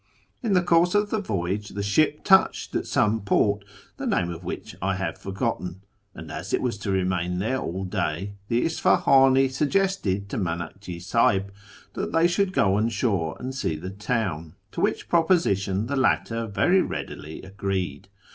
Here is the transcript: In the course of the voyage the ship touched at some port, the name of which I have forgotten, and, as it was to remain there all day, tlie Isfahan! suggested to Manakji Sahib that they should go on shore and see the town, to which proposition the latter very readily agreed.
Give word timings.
In 0.41 0.53
the 0.53 0.63
course 0.63 0.95
of 0.95 1.11
the 1.11 1.21
voyage 1.21 1.69
the 1.75 1.83
ship 1.83 2.23
touched 2.23 2.73
at 2.73 2.87
some 2.87 3.21
port, 3.21 3.63
the 3.97 4.07
name 4.07 4.31
of 4.31 4.43
which 4.43 4.75
I 4.81 4.95
have 4.95 5.15
forgotten, 5.19 5.83
and, 6.15 6.31
as 6.31 6.53
it 6.55 6.61
was 6.63 6.79
to 6.79 6.91
remain 6.91 7.37
there 7.37 7.59
all 7.59 7.83
day, 7.83 8.33
tlie 8.49 8.63
Isfahan! 8.65 9.47
suggested 9.51 10.27
to 10.29 10.39
Manakji 10.39 10.99
Sahib 10.99 11.51
that 11.93 12.13
they 12.13 12.25
should 12.25 12.51
go 12.51 12.73
on 12.77 12.89
shore 12.89 13.37
and 13.39 13.53
see 13.53 13.75
the 13.75 13.91
town, 13.91 14.55
to 14.71 14.81
which 14.81 15.07
proposition 15.07 15.85
the 15.85 15.95
latter 15.95 16.47
very 16.47 16.81
readily 16.81 17.43
agreed. 17.43 18.07